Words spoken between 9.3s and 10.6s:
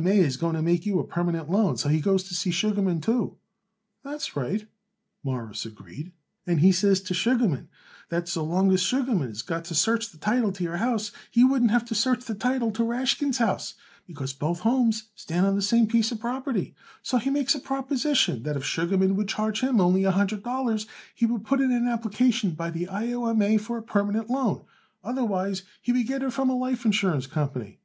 got to search the title